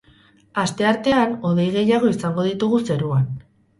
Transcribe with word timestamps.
Asteartean 0.61 1.35
hodei 1.49 1.67
gehiago 1.75 2.09
izango 2.15 2.47
ditugu 2.49 2.81
zeruan. 2.89 3.29